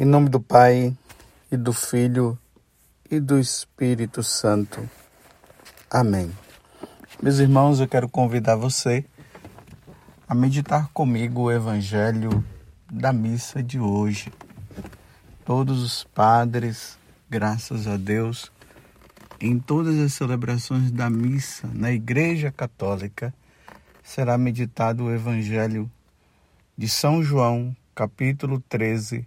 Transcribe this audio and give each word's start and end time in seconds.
Em 0.00 0.04
nome 0.04 0.28
do 0.28 0.40
Pai, 0.40 0.96
e 1.50 1.56
do 1.56 1.72
Filho, 1.72 2.38
e 3.10 3.18
do 3.18 3.36
Espírito 3.36 4.22
Santo. 4.22 4.88
Amém. 5.90 6.30
Meus 7.20 7.40
irmãos, 7.40 7.80
eu 7.80 7.88
quero 7.88 8.08
convidar 8.08 8.54
você 8.54 9.04
a 10.28 10.36
meditar 10.36 10.88
comigo 10.92 11.40
o 11.40 11.50
Evangelho 11.50 12.44
da 12.88 13.12
missa 13.12 13.60
de 13.60 13.80
hoje. 13.80 14.32
Todos 15.44 15.82
os 15.82 16.04
padres, 16.04 16.96
graças 17.28 17.88
a 17.88 17.96
Deus, 17.96 18.52
em 19.40 19.58
todas 19.58 19.98
as 19.98 20.12
celebrações 20.12 20.92
da 20.92 21.10
missa 21.10 21.68
na 21.74 21.90
Igreja 21.90 22.52
Católica, 22.52 23.34
será 24.04 24.38
meditado 24.38 25.06
o 25.06 25.12
Evangelho 25.12 25.90
de 26.76 26.88
São 26.88 27.20
João, 27.20 27.76
capítulo 27.96 28.62
13 28.68 29.26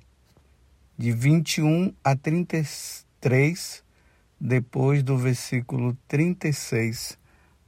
de 1.02 1.12
21 1.12 1.96
a 2.04 2.16
33, 2.16 3.84
depois 4.40 5.02
do 5.02 5.18
versículo 5.18 5.98
36 6.08 7.18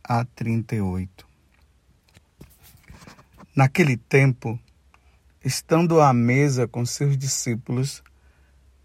a 0.04 0.24
38. 0.24 1.26
Naquele 3.56 3.98
tempo, 3.98 4.60
estando 5.44 6.00
à 6.00 6.14
mesa 6.14 6.68
com 6.68 6.86
seus 6.86 7.18
discípulos, 7.18 8.04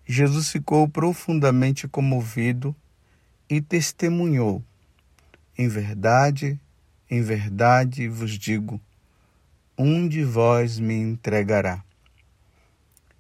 Jesus 0.06 0.50
ficou 0.50 0.88
profundamente 0.88 1.86
comovido 1.86 2.74
e 3.50 3.60
testemunhou: 3.60 4.64
Em 5.58 5.68
verdade, 5.68 6.58
em 7.10 7.20
verdade 7.20 8.08
vos 8.08 8.30
digo, 8.30 8.80
um 9.76 10.08
de 10.08 10.24
vós 10.24 10.78
me 10.78 10.94
entregará. 10.94 11.84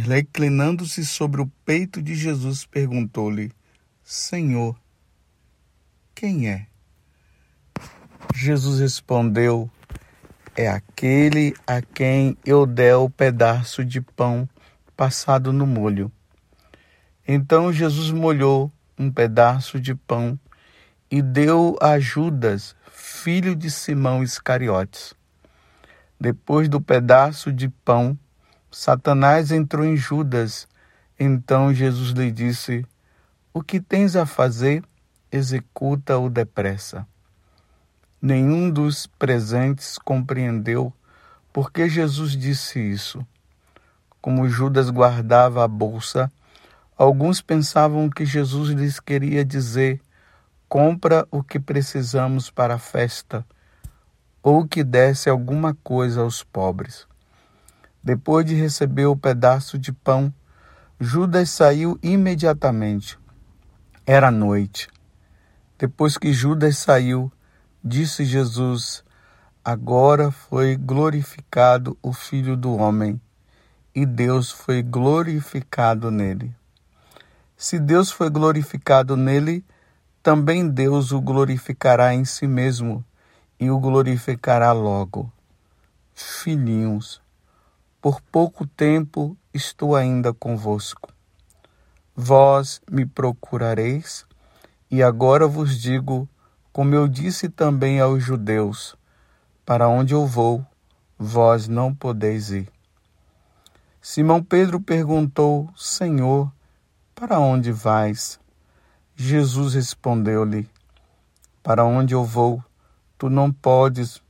Reclinando-se 0.00 1.04
sobre 1.04 1.40
o 1.40 1.50
peito 1.64 2.00
de 2.00 2.14
Jesus, 2.14 2.64
perguntou-lhe: 2.64 3.50
Senhor, 4.04 4.78
quem 6.14 6.48
é? 6.48 6.68
Jesus 8.32 8.78
respondeu: 8.78 9.68
É 10.56 10.68
aquele 10.68 11.52
a 11.66 11.82
quem 11.82 12.38
eu 12.46 12.64
der 12.64 12.94
o 12.94 13.10
pedaço 13.10 13.84
de 13.84 14.00
pão 14.00 14.48
passado 14.96 15.52
no 15.52 15.66
molho. 15.66 16.12
Então 17.26 17.72
Jesus 17.72 18.12
molhou 18.12 18.70
um 18.96 19.10
pedaço 19.10 19.80
de 19.80 19.96
pão 19.96 20.38
e 21.10 21.20
deu 21.20 21.76
a 21.82 21.98
Judas, 21.98 22.76
filho 22.88 23.56
de 23.56 23.68
Simão 23.68 24.22
Iscariotes. 24.22 25.12
Depois 26.20 26.68
do 26.68 26.80
pedaço 26.80 27.52
de 27.52 27.68
pão, 27.68 28.16
Satanás 28.70 29.50
entrou 29.50 29.84
em 29.84 29.96
Judas. 29.96 30.68
Então 31.18 31.72
Jesus 31.72 32.10
lhe 32.10 32.30
disse: 32.30 32.84
O 33.52 33.62
que 33.62 33.80
tens 33.80 34.14
a 34.14 34.26
fazer, 34.26 34.84
executa-o 35.32 36.28
depressa. 36.28 37.06
Nenhum 38.20 38.70
dos 38.70 39.06
presentes 39.06 39.96
compreendeu 39.96 40.92
por 41.52 41.72
que 41.72 41.88
Jesus 41.88 42.32
disse 42.36 42.78
isso. 42.78 43.26
Como 44.20 44.48
Judas 44.48 44.90
guardava 44.90 45.64
a 45.64 45.68
bolsa, 45.68 46.30
alguns 46.96 47.40
pensavam 47.40 48.10
que 48.10 48.26
Jesus 48.26 48.70
lhes 48.70 49.00
queria 49.00 49.44
dizer: 49.44 50.00
compra 50.68 51.26
o 51.30 51.42
que 51.42 51.58
precisamos 51.58 52.50
para 52.50 52.74
a 52.74 52.78
festa, 52.78 53.46
ou 54.42 54.68
que 54.68 54.84
desse 54.84 55.30
alguma 55.30 55.74
coisa 55.82 56.20
aos 56.20 56.42
pobres. 56.42 57.06
Depois 58.08 58.42
de 58.42 58.54
receber 58.54 59.04
o 59.04 59.14
pedaço 59.14 59.78
de 59.78 59.92
pão, 59.92 60.32
Judas 60.98 61.50
saiu 61.50 61.98
imediatamente. 62.02 63.18
Era 64.06 64.30
noite. 64.30 64.88
Depois 65.78 66.16
que 66.16 66.32
Judas 66.32 66.78
saiu, 66.78 67.30
disse 67.84 68.24
Jesus: 68.24 69.04
Agora 69.62 70.30
foi 70.30 70.74
glorificado 70.74 71.98
o 72.02 72.14
Filho 72.14 72.56
do 72.56 72.76
Homem, 72.76 73.20
e 73.94 74.06
Deus 74.06 74.50
foi 74.50 74.82
glorificado 74.82 76.10
nele. 76.10 76.56
Se 77.58 77.78
Deus 77.78 78.10
foi 78.10 78.30
glorificado 78.30 79.18
nele, 79.18 79.62
também 80.22 80.66
Deus 80.66 81.12
o 81.12 81.20
glorificará 81.20 82.14
em 82.14 82.24
si 82.24 82.46
mesmo 82.46 83.04
e 83.60 83.70
o 83.70 83.78
glorificará 83.78 84.72
logo. 84.72 85.30
Filhinhos, 86.14 87.20
por 88.00 88.20
pouco 88.20 88.64
tempo 88.64 89.36
estou 89.52 89.96
ainda 89.96 90.32
convosco. 90.32 91.12
Vós 92.14 92.80
me 92.88 93.04
procurareis, 93.04 94.24
e 94.90 95.02
agora 95.02 95.46
vos 95.48 95.80
digo, 95.80 96.28
como 96.72 96.94
eu 96.94 97.08
disse 97.08 97.48
também 97.48 98.00
aos 98.00 98.22
judeus: 98.22 98.96
para 99.66 99.88
onde 99.88 100.14
eu 100.14 100.26
vou, 100.26 100.64
vós 101.18 101.66
não 101.66 101.92
podeis 101.92 102.50
ir. 102.50 102.68
Simão 104.00 104.42
Pedro 104.42 104.80
perguntou: 104.80 105.68
Senhor, 105.76 106.52
para 107.14 107.40
onde 107.40 107.72
vais? 107.72 108.38
Jesus 109.16 109.74
respondeu-lhe: 109.74 110.70
Para 111.64 111.84
onde 111.84 112.14
eu 112.14 112.24
vou, 112.24 112.62
tu 113.18 113.28
não 113.28 113.52
podes, 113.52 114.22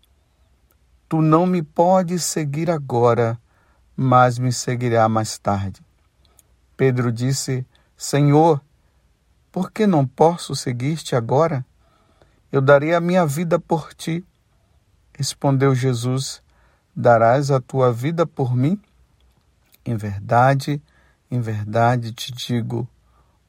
tu 1.06 1.20
não 1.20 1.46
me 1.46 1.62
podes 1.62 2.24
seguir 2.24 2.70
agora 2.70 3.38
mas 4.00 4.38
me 4.38 4.52
seguirá 4.52 5.08
mais 5.08 5.38
tarde. 5.38 5.82
Pedro 6.76 7.10
disse: 7.10 7.66
Senhor, 7.96 8.62
por 9.50 9.72
que 9.72 9.88
não 9.88 10.06
posso 10.06 10.54
seguir-te 10.54 11.16
agora? 11.16 11.66
Eu 12.52 12.60
darei 12.60 12.94
a 12.94 13.00
minha 13.00 13.26
vida 13.26 13.58
por 13.58 13.92
ti. 13.92 14.24
Respondeu 15.12 15.74
Jesus: 15.74 16.40
Darás 16.94 17.50
a 17.50 17.60
tua 17.60 17.92
vida 17.92 18.24
por 18.24 18.54
mim? 18.54 18.80
Em 19.84 19.96
verdade, 19.96 20.80
em 21.28 21.40
verdade 21.40 22.12
te 22.12 22.30
digo: 22.30 22.88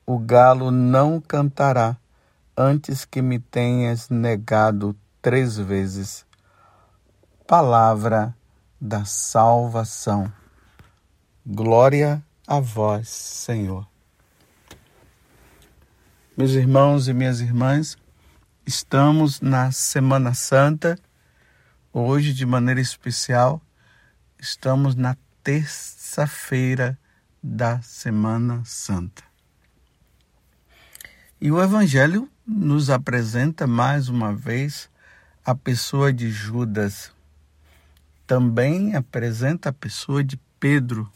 o 0.03 0.17
galo 0.17 0.71
não 0.71 1.21
cantará 1.21 1.95
antes 2.57 3.05
que 3.05 3.21
me 3.21 3.37
tenhas 3.37 4.09
negado 4.09 4.95
três 5.21 5.59
vezes. 5.59 6.25
Palavra 7.45 8.35
da 8.81 9.05
salvação. 9.05 10.38
Glória 11.51 12.23
a 12.45 12.59
vós, 12.59 13.09
Senhor. 13.09 13.87
Meus 16.37 16.51
irmãos 16.51 17.07
e 17.07 17.13
minhas 17.13 17.41
irmãs, 17.41 17.97
estamos 18.67 19.41
na 19.41 19.71
Semana 19.71 20.35
Santa. 20.35 20.95
Hoje, 21.91 22.35
de 22.35 22.45
maneira 22.45 22.79
especial, 22.79 23.59
estamos 24.37 24.93
na 24.93 25.17
terça-feira 25.43 26.95
da 27.41 27.81
Semana 27.81 28.61
Santa. 28.63 29.23
E 31.41 31.51
o 31.51 31.59
Evangelho 31.59 32.29
nos 32.45 32.91
apresenta 32.91 33.65
mais 33.65 34.07
uma 34.07 34.35
vez 34.35 34.87
a 35.43 35.55
pessoa 35.55 36.13
de 36.13 36.29
Judas. 36.29 37.11
Também 38.27 38.95
apresenta 38.95 39.69
a 39.69 39.73
pessoa 39.73 40.23
de 40.23 40.39
Pedro, 40.59 41.11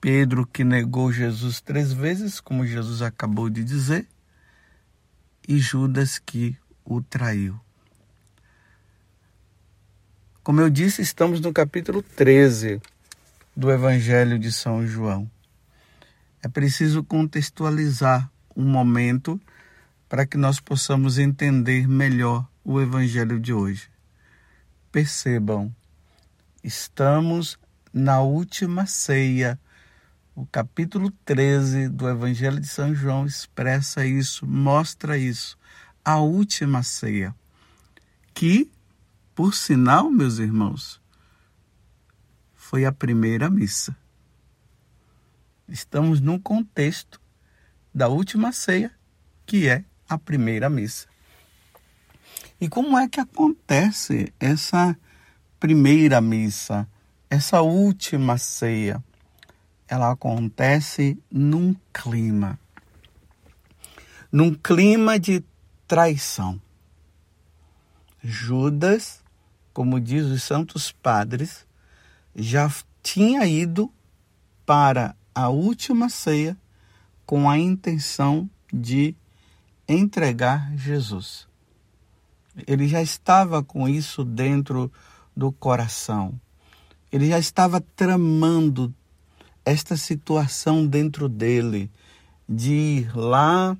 Pedro 0.00 0.46
que 0.46 0.64
negou 0.64 1.12
Jesus 1.12 1.60
três 1.60 1.92
vezes, 1.92 2.40
como 2.40 2.66
Jesus 2.66 3.02
acabou 3.02 3.50
de 3.50 3.62
dizer, 3.62 4.06
e 5.46 5.58
Judas 5.58 6.18
que 6.18 6.56
o 6.84 7.02
traiu. 7.02 7.60
Como 10.42 10.60
eu 10.60 10.70
disse, 10.70 11.02
estamos 11.02 11.40
no 11.40 11.52
capítulo 11.52 12.02
13 12.02 12.80
do 13.54 13.70
Evangelho 13.70 14.38
de 14.38 14.50
São 14.50 14.86
João. 14.86 15.30
É 16.42 16.48
preciso 16.48 17.04
contextualizar 17.04 18.30
um 18.56 18.64
momento 18.64 19.38
para 20.08 20.24
que 20.24 20.38
nós 20.38 20.58
possamos 20.58 21.18
entender 21.18 21.86
melhor 21.86 22.48
o 22.64 22.80
Evangelho 22.80 23.38
de 23.38 23.52
hoje. 23.52 23.90
Percebam, 24.90 25.74
estamos 26.64 27.58
na 27.92 28.22
última 28.22 28.86
ceia 28.86 29.60
O 30.40 30.46
capítulo 30.46 31.10
13 31.26 31.90
do 31.90 32.08
Evangelho 32.08 32.58
de 32.58 32.66
São 32.66 32.94
João 32.94 33.26
expressa 33.26 34.06
isso, 34.06 34.46
mostra 34.46 35.18
isso. 35.18 35.58
A 36.02 36.16
última 36.16 36.82
ceia. 36.82 37.34
Que, 38.32 38.70
por 39.34 39.54
sinal, 39.54 40.10
meus 40.10 40.38
irmãos, 40.38 40.98
foi 42.54 42.86
a 42.86 42.90
primeira 42.90 43.50
missa. 43.50 43.94
Estamos 45.68 46.22
num 46.22 46.38
contexto 46.38 47.20
da 47.94 48.08
última 48.08 48.50
ceia, 48.50 48.90
que 49.44 49.68
é 49.68 49.84
a 50.08 50.16
primeira 50.16 50.70
missa. 50.70 51.06
E 52.58 52.66
como 52.66 52.96
é 52.96 53.06
que 53.06 53.20
acontece 53.20 54.32
essa 54.40 54.96
primeira 55.58 56.18
missa, 56.18 56.88
essa 57.28 57.60
última 57.60 58.38
ceia? 58.38 59.04
Ela 59.90 60.12
acontece 60.12 61.18
num 61.28 61.74
clima, 61.92 62.56
num 64.30 64.54
clima 64.54 65.18
de 65.18 65.42
traição. 65.88 66.62
Judas, 68.22 69.20
como 69.74 69.98
diz 69.98 70.26
os 70.26 70.44
santos 70.44 70.92
padres, 70.92 71.66
já 72.36 72.72
tinha 73.02 73.44
ido 73.46 73.92
para 74.64 75.16
a 75.34 75.48
última 75.48 76.08
ceia 76.08 76.56
com 77.26 77.50
a 77.50 77.58
intenção 77.58 78.48
de 78.72 79.16
entregar 79.88 80.72
Jesus. 80.76 81.48
Ele 82.64 82.86
já 82.86 83.02
estava 83.02 83.60
com 83.60 83.88
isso 83.88 84.24
dentro 84.24 84.92
do 85.36 85.50
coração. 85.50 86.40
Ele 87.10 87.28
já 87.28 87.40
estava 87.40 87.80
tramando 87.80 88.94
esta 89.70 89.96
situação 89.96 90.84
dentro 90.84 91.28
dele 91.28 91.88
de 92.48 92.72
ir 92.72 93.16
lá 93.16 93.76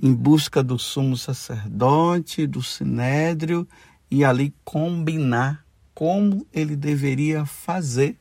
em 0.00 0.12
busca 0.12 0.62
do 0.62 0.78
sumo 0.78 1.16
sacerdote, 1.16 2.46
do 2.46 2.62
sinédrio 2.62 3.66
e 4.10 4.22
ali 4.22 4.54
combinar 4.64 5.64
como 5.94 6.46
ele 6.52 6.76
deveria 6.76 7.46
fazer 7.46 8.18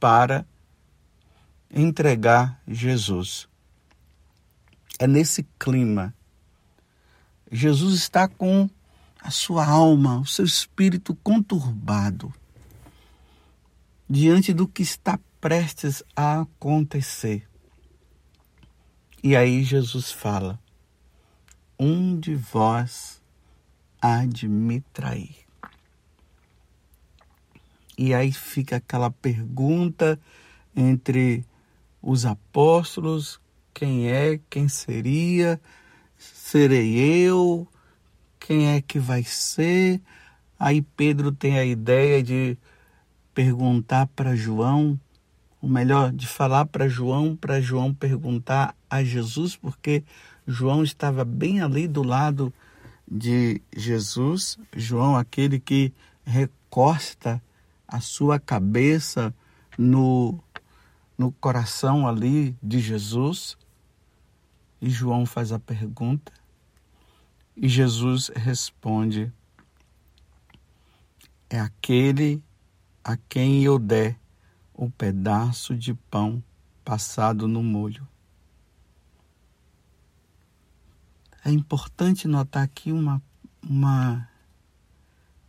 para 0.00 0.44
entregar 1.72 2.60
Jesus. 2.66 3.48
É 4.98 5.06
nesse 5.06 5.46
clima 5.60 6.12
Jesus 7.52 7.94
está 7.94 8.26
com 8.26 8.68
a 9.22 9.30
sua 9.30 9.64
alma, 9.64 10.18
o 10.18 10.26
seu 10.26 10.44
espírito 10.44 11.14
conturbado 11.22 12.34
diante 14.10 14.52
do 14.52 14.66
que 14.66 14.82
está 14.82 15.20
prestes 15.40 16.02
a 16.16 16.40
acontecer. 16.40 17.48
E 19.22 19.36
aí 19.36 19.62
Jesus 19.62 20.10
fala: 20.10 20.58
Um 21.78 22.18
de 22.18 22.34
vós 22.34 23.22
há 24.02 24.26
de 24.26 24.48
me 24.48 24.80
trair. 24.92 25.36
E 27.96 28.12
aí 28.12 28.32
fica 28.32 28.76
aquela 28.76 29.12
pergunta 29.12 30.18
entre 30.74 31.44
os 32.02 32.26
apóstolos: 32.26 33.40
quem 33.72 34.08
é, 34.08 34.40
quem 34.50 34.66
seria? 34.66 35.60
serei 36.50 36.98
eu? 36.98 37.66
Quem 38.38 38.74
é 38.74 38.82
que 38.82 38.98
vai 38.98 39.22
ser? 39.22 40.02
Aí 40.58 40.82
Pedro 40.82 41.30
tem 41.30 41.58
a 41.58 41.64
ideia 41.64 42.22
de 42.22 42.58
perguntar 43.34 44.06
para 44.08 44.34
João, 44.34 44.98
ou 45.60 45.68
melhor, 45.68 46.12
de 46.12 46.26
falar 46.26 46.66
para 46.66 46.88
João, 46.88 47.36
para 47.36 47.60
João 47.60 47.92
perguntar 47.92 48.74
a 48.88 49.02
Jesus, 49.04 49.56
porque 49.56 50.02
João 50.46 50.82
estava 50.82 51.24
bem 51.24 51.60
ali 51.60 51.86
do 51.86 52.02
lado 52.02 52.52
de 53.10 53.60
Jesus, 53.76 54.58
João, 54.74 55.16
aquele 55.16 55.58
que 55.58 55.92
recosta 56.24 57.42
a 57.86 58.00
sua 58.00 58.38
cabeça 58.38 59.34
no, 59.76 60.38
no 61.18 61.32
coração 61.32 62.06
ali 62.06 62.56
de 62.62 62.78
Jesus. 62.78 63.56
E 64.80 64.88
João 64.88 65.26
faz 65.26 65.52
a 65.52 65.58
pergunta 65.58 66.32
e 67.62 67.68
Jesus 67.68 68.30
responde: 68.34 69.30
É 71.50 71.60
aquele 71.60 72.42
a 73.02 73.16
quem 73.16 73.62
eu 73.62 73.78
der 73.78 74.18
o 74.74 74.90
pedaço 74.90 75.76
de 75.76 75.94
pão 75.94 76.42
passado 76.84 77.46
no 77.46 77.62
molho. 77.62 78.06
É 81.44 81.50
importante 81.50 82.28
notar 82.28 82.62
aqui 82.62 82.92
uma, 82.92 83.22
uma, 83.62 84.28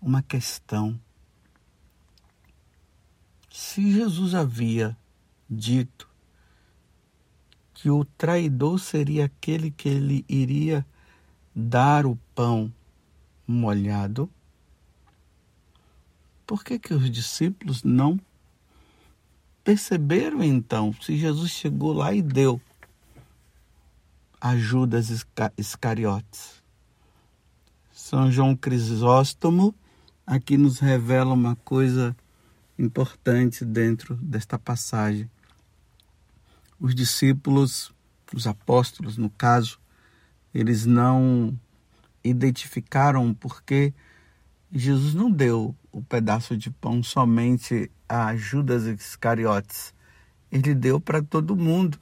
uma 0.01 0.21
questão. 0.21 0.99
Se 3.49 3.91
Jesus 3.91 4.33
havia 4.33 4.97
dito 5.49 6.09
que 7.73 7.89
o 7.89 8.05
traidor 8.05 8.79
seria 8.79 9.25
aquele 9.25 9.71
que 9.71 9.89
ele 9.89 10.23
iria 10.29 10.85
dar 11.53 12.05
o 12.05 12.15
pão 12.33 12.71
molhado, 13.45 14.29
por 16.51 16.65
que, 16.65 16.77
que 16.77 16.93
os 16.93 17.09
discípulos 17.09 17.81
não 17.81 18.19
perceberam 19.63 20.43
então 20.43 20.93
se 21.01 21.15
Jesus 21.15 21.49
chegou 21.49 21.93
lá 21.93 22.13
e 22.13 22.21
deu 22.21 22.59
a 24.41 24.57
Judas 24.57 25.25
Iscariotes? 25.57 26.61
São 27.93 28.29
João 28.29 28.53
Crisóstomo 28.53 29.73
aqui 30.27 30.57
nos 30.57 30.79
revela 30.79 31.33
uma 31.33 31.55
coisa 31.55 32.13
importante 32.77 33.63
dentro 33.63 34.15
desta 34.15 34.59
passagem 34.59 35.31
os 36.77 36.93
discípulos, 36.93 37.93
os 38.35 38.45
apóstolos, 38.45 39.15
no 39.15 39.29
caso, 39.29 39.79
eles 40.53 40.85
não 40.85 41.57
identificaram 42.21 43.33
porque 43.33 43.93
Jesus 44.71 45.13
não 45.13 45.29
deu 45.29 45.75
o 45.91 46.01
pedaço 46.01 46.55
de 46.55 46.69
pão 46.69 47.03
somente 47.03 47.91
a 48.07 48.35
Judas 48.35 48.85
Iscariotes. 48.85 49.93
Ele 50.49 50.73
deu 50.73 50.99
para 50.99 51.21
todo 51.21 51.55
mundo. 51.55 51.99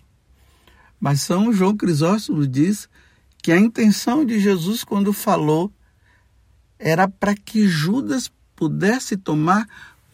Mas 1.00 1.22
São 1.22 1.52
João 1.52 1.76
Crisóstomo 1.76 2.46
diz 2.46 2.88
que 3.42 3.52
a 3.52 3.58
intenção 3.58 4.24
de 4.24 4.40
Jesus 4.40 4.84
quando 4.84 5.12
falou 5.12 5.72
era 6.78 7.08
para 7.08 7.34
que 7.34 7.68
Judas 7.68 8.32
pudesse 8.56 9.18
tomar 9.18 9.68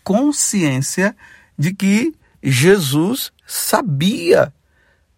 consciência 0.04 1.16
de 1.58 1.74
que 1.74 2.16
Jesus 2.42 3.32
sabia 3.46 4.54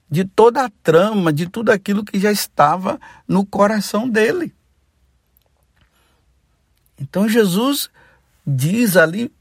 de 0.10 0.24
toda 0.24 0.64
a 0.64 0.70
trama, 0.70 1.34
de 1.34 1.48
tudo 1.48 1.72
aquilo 1.72 2.04
que 2.04 2.20
já 2.20 2.32
estava 2.32 3.00
no 3.28 3.46
coração 3.46 4.10
dele. 4.10 4.56
Então 7.00 7.27
Jesus 7.27 7.89
diz 8.46 8.98
ali 8.98 9.32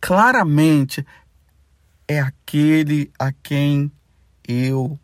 claramente: 0.00 1.06
é 2.06 2.20
aquele 2.20 3.10
a 3.18 3.32
quem 3.32 3.90
eu 4.46 4.98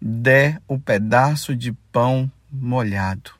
der 0.00 0.60
o 0.66 0.78
pedaço 0.78 1.54
de 1.54 1.72
pão 1.92 2.30
molhado. 2.50 3.32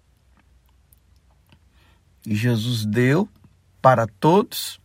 E 2.25 2.35
Jesus 2.37 2.87
deu 2.87 3.29
para 3.81 4.07
todos, 4.07 4.81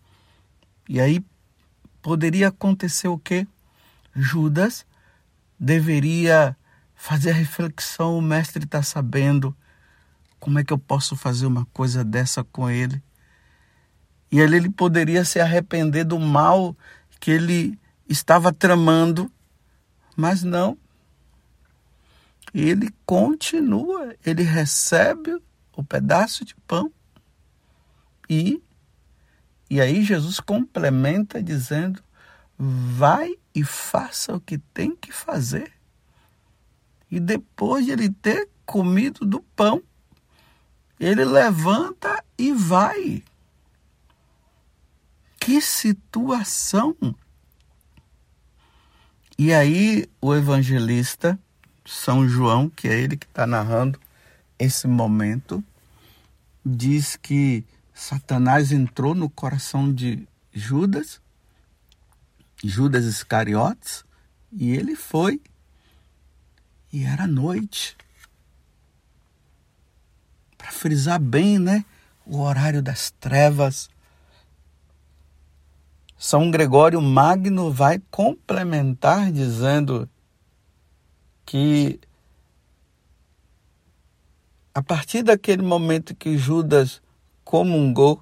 e 0.90 1.00
aí 1.00 1.24
poderia 2.02 2.48
acontecer 2.48 3.08
o 3.08 3.20
quê? 3.20 3.46
Judas 4.16 4.86
deveria 5.60 6.58
fazer 6.96 7.32
a 7.32 7.36
reflexão: 7.36 8.18
o 8.18 8.22
mestre 8.22 8.64
está 8.64 8.82
sabendo, 8.82 9.56
como 10.40 10.60
é 10.60 10.64
que 10.64 10.74
eu 10.74 10.78
posso 10.78 11.16
fazer 11.16 11.46
uma 11.46 11.66
coisa 11.68 12.04
dessa 12.04 12.44
com 12.44 12.70
ele? 12.70 13.02
E 14.32 14.40
ele, 14.40 14.58
ele 14.58 14.70
poderia 14.70 15.24
se 15.24 15.40
arrepender 15.40 16.04
do 16.04 16.20
mal 16.20 16.76
que 17.20 17.32
ele 17.32 17.80
estava 18.08 18.54
tramando, 18.54 19.32
mas 20.16 20.44
não. 20.44 20.78
Ele 22.54 22.90
continua, 23.06 24.16
ele 24.26 24.44
recebe 24.44 25.42
o 25.76 25.84
pedaço 25.84 26.44
de 26.44 26.56
pão 26.68 26.92
e 28.30 28.62
e 29.70 29.82
aí 29.82 30.02
Jesus 30.02 30.40
complementa 30.40 31.44
dizendo: 31.44 32.02
vai 32.58 33.36
e 33.54 33.64
faça 33.64 34.36
o 34.36 34.40
que 34.40 34.58
tem 34.58 34.96
que 34.96 35.12
fazer. 35.12 35.74
E 37.12 37.20
depois 37.20 37.86
de 37.86 37.92
ele 37.92 38.10
ter 38.10 38.50
comido 38.66 39.26
do 39.26 39.42
pão, 39.42 39.82
ele 41.00 41.24
levanta 41.26 42.24
e 42.38 42.52
vai. 42.52 43.24
Que 45.40 45.62
situação! 45.62 46.96
E 49.38 49.54
aí 49.54 50.10
o 50.20 50.34
evangelista 50.34 51.40
São 51.86 52.28
João, 52.28 52.70
que 52.70 52.88
é 52.88 53.00
ele 53.00 53.16
que 53.16 53.28
está 53.28 53.46
narrando 53.46 54.00
esse 54.58 54.88
momento, 54.88 55.64
diz 56.66 57.16
que 57.16 57.64
Satanás 57.94 58.72
entrou 58.72 59.14
no 59.14 59.30
coração 59.30 59.94
de 59.94 60.28
Judas, 60.52 61.22
Judas 62.64 63.06
Iscariotes, 63.06 64.04
e 64.52 64.72
ele 64.72 64.96
foi. 64.96 65.40
E 66.92 67.04
era 67.04 67.28
noite. 67.28 67.96
Para 70.68 70.76
frisar 70.76 71.18
bem, 71.18 71.58
né? 71.58 71.86
O 72.26 72.42
horário 72.42 72.82
das 72.82 73.10
trevas. 73.22 73.90
São 76.18 76.52
Gregório 76.52 77.02
Magno 77.02 77.72
vai 77.72 78.02
complementar 78.12 79.32
dizendo 79.32 80.10
que 81.46 81.98
a 84.76 84.84
partir 84.84 85.24
daquele 85.24 85.62
momento 85.64 86.14
que 86.14 86.38
Judas 86.38 87.02
comungou, 87.46 88.22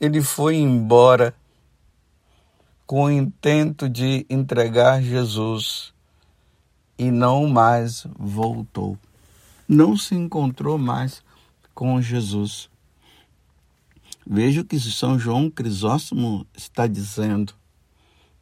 ele 0.00 0.20
foi 0.20 0.56
embora 0.56 1.32
com 2.84 3.04
o 3.04 3.10
intento 3.12 3.88
de 3.88 4.26
entregar 4.28 5.00
Jesus 5.00 5.94
e 6.98 7.12
não 7.12 7.46
mais 7.46 8.08
voltou. 8.18 8.98
Não 9.68 9.96
se 9.96 10.14
encontrou 10.14 10.76
mais 10.78 11.22
com 11.74 12.00
Jesus. 12.00 12.68
Veja 14.26 14.62
o 14.62 14.64
que 14.64 14.78
São 14.78 15.18
João 15.18 15.50
Crisóstomo 15.50 16.46
está 16.56 16.86
dizendo. 16.86 17.54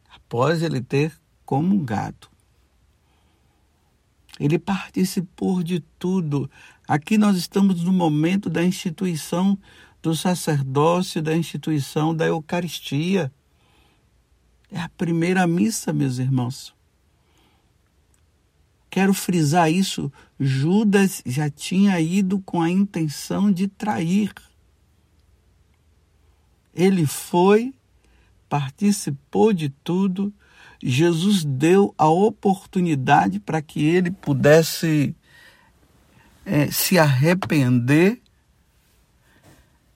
Após 0.09 0.61
ele 0.61 0.81
ter 0.81 1.13
comungado, 1.45 2.27
ele 4.39 4.57
participou 4.57 5.61
de 5.61 5.79
tudo. 5.99 6.49
Aqui 6.87 7.17
nós 7.17 7.37
estamos 7.37 7.83
no 7.83 7.93
momento 7.93 8.49
da 8.49 8.63
instituição 8.63 9.57
do 10.01 10.15
sacerdócio, 10.15 11.21
da 11.21 11.35
instituição 11.35 12.15
da 12.15 12.25
Eucaristia. 12.25 13.31
É 14.71 14.79
a 14.79 14.89
primeira 14.89 15.45
missa, 15.45 15.93
meus 15.93 16.17
irmãos. 16.17 16.72
Quero 18.93 19.11
frisar 19.11 19.71
isso. 19.71 20.13
Judas 20.39 21.23
já 21.25 21.49
tinha 21.49 21.99
ido 21.99 22.39
com 22.41 22.61
a 22.61 22.69
intenção 22.69 23.51
de 23.51 23.67
trair. 23.67 24.31
Ele 26.75 27.07
foi, 27.07 27.73
participou 28.47 29.51
de 29.51 29.69
tudo. 29.69 30.31
Jesus 30.79 31.43
deu 31.43 31.91
a 31.97 32.07
oportunidade 32.07 33.39
para 33.39 33.63
que 33.63 33.83
ele 33.83 34.11
pudesse 34.11 35.15
é, 36.45 36.69
se 36.69 36.99
arrepender 36.99 38.21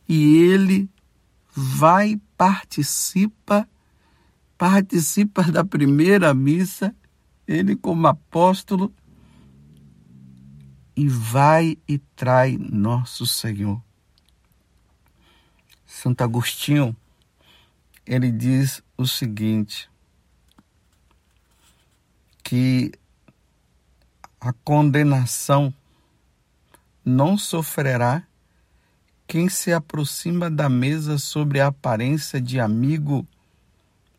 e 0.09 0.37
ele 0.37 0.89
vai 1.55 2.19
participa 2.35 3.69
participa 4.57 5.43
da 5.43 5.63
primeira 5.63 6.33
missa, 6.33 6.95
ele 7.47 7.75
como 7.75 8.07
apóstolo, 8.07 8.93
e 10.95 11.07
vai 11.07 11.77
e 11.87 11.97
trai 11.97 12.57
nosso 12.57 13.25
Senhor. 13.25 13.81
Santo 15.85 16.23
Agostinho, 16.23 16.95
ele 18.05 18.31
diz 18.31 18.81
o 18.97 19.05
seguinte, 19.05 19.89
que 22.43 22.91
a 24.39 24.51
condenação 24.53 25.73
não 27.05 27.37
sofrerá 27.37 28.23
quem 29.27 29.49
se 29.49 29.73
aproxima 29.73 30.49
da 30.49 30.69
mesa 30.69 31.17
sobre 31.17 31.59
a 31.59 31.67
aparência 31.67 32.39
de 32.41 32.59
amigo 32.59 33.27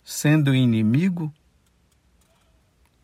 sendo 0.04 0.54
inimigo? 0.54 1.32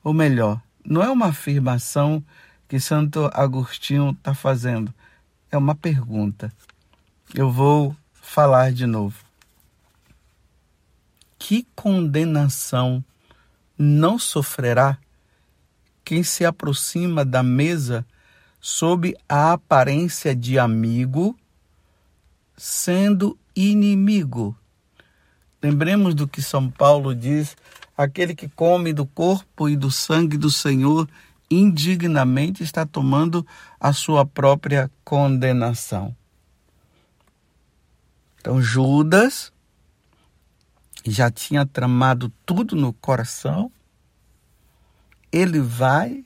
Ou 0.05 0.13
melhor, 0.13 0.61
não 0.85 1.03
é 1.03 1.11
uma 1.11 1.29
afirmação 1.29 2.23
que 2.69 2.79
Santo 2.79 3.31
Agostinho 3.33 4.11
está 4.11 4.35
fazendo, 4.35 4.93
é 5.51 5.57
uma 5.57 5.75
pergunta. 5.75 6.53
Eu 7.35 7.51
vou 7.51 7.97
falar 8.13 8.71
de 8.71 8.85
novo. 8.85 9.25
Que 11.39 11.67
condenação 11.75 13.03
não 13.79 14.19
sofrerá 14.19 14.99
quem 16.05 16.23
se 16.23 16.45
aproxima 16.45 17.25
da 17.25 17.43
mesa 17.43 18.05
sob 18.61 19.17
a 19.27 19.53
aparência 19.53 20.37
de 20.37 20.59
amigo, 20.59 21.35
sendo 22.59 23.39
inimigo? 23.57 24.55
Lembremos 25.63 26.15
do 26.15 26.29
que 26.29 26.43
São 26.43 26.71
Paulo 26.71 27.15
diz: 27.15 27.57
aquele 27.97 28.35
que 28.35 28.49
come 28.49 28.93
do 28.93 29.07
corpo 29.07 29.69
e 29.69 29.77
do 29.77 29.91
sangue 29.91 30.37
do 30.37 30.51
Senhor 30.51 31.09
indignamente 31.51 32.63
está 32.63 32.85
tomando 32.85 33.47
a 33.79 33.93
sua 33.93 34.27
própria 34.27 34.91
condenação. 35.05 36.15
Então, 38.41 38.61
Judas 38.61 39.53
já 41.07 41.31
tinha 41.31 41.67
tramado 41.67 42.33
tudo 42.45 42.75
no 42.75 42.93
coração, 42.93 43.71
ele 45.31 45.61
vai, 45.61 46.25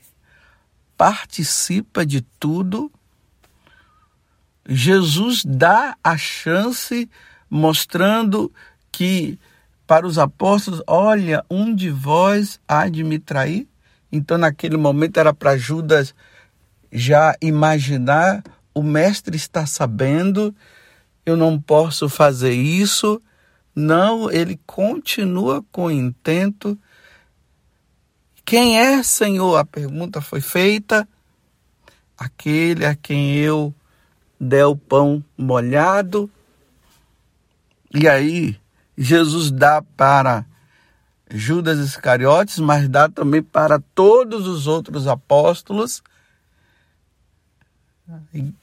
participa 0.97 2.05
de 2.05 2.21
tudo. 2.21 2.91
Jesus 4.69 5.43
dá 5.45 5.97
a 6.03 6.17
chance, 6.17 7.11
mostrando 7.51 8.53
que 8.93 9.39
para 9.89 10.07
os 10.07 10.19
apóstolos, 10.19 10.83
olha, 10.87 11.43
um 11.51 11.75
de 11.75 11.89
vós 11.89 12.61
há 12.69 12.91
de 12.91 13.03
me 13.03 13.19
trair. 13.19 13.67
Então, 14.13 14.37
naquele 14.37 14.77
momento, 14.77 15.17
era 15.17 15.33
para 15.33 15.57
Judas 15.57 16.15
já 16.93 17.35
imaginar: 17.41 18.45
o 18.75 18.83
mestre 18.83 19.35
está 19.35 19.65
sabendo, 19.65 20.55
eu 21.25 21.39
não 21.39 21.59
posso 21.59 22.07
fazer 22.07 22.53
isso. 22.53 23.21
Não, 23.75 24.31
ele 24.31 24.61
continua 24.67 25.65
com 25.73 25.87
o 25.87 25.91
intento. 25.91 26.79
Quem 28.45 28.79
é, 28.79 29.03
Senhor? 29.03 29.57
A 29.57 29.65
pergunta 29.65 30.21
foi 30.21 30.43
feita. 30.43 31.09
Aquele 32.19 32.85
a 32.85 32.95
quem 32.95 33.37
eu 33.37 33.73
der 34.39 34.67
o 34.67 34.77
pão 34.77 35.25
molhado. 35.37 36.31
E 37.95 38.07
aí, 38.07 38.59
Jesus 39.01 39.53
dá 39.53 39.81
para 39.81 40.45
Judas 41.31 41.79
Iscariotes, 41.79 42.59
mas 42.59 42.89
dá 42.89 43.09
também 43.09 43.41
para 43.41 43.79
todos 43.95 44.49
os 44.49 44.67
outros 44.67 45.07
apóstolos. 45.07 46.03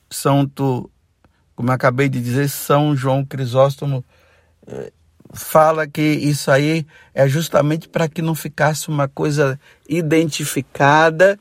Santo, 0.10 0.92
como 1.56 1.70
eu 1.70 1.74
acabei 1.74 2.10
de 2.10 2.22
dizer, 2.22 2.50
São 2.50 2.98
João 2.98 3.24
Crisóstomo 3.24 4.04
eh, 4.68 4.92
fala 5.32 5.88
que 5.88 6.02
isso 6.02 6.52
aí 6.52 6.86
é 7.14 7.30
justamente 7.30 7.88
para 7.88 8.10
que 8.10 8.22
não 8.22 8.36
ficasse 8.36 8.90
uma 8.90 9.08
coisa 9.08 9.58
identificada, 9.88 11.40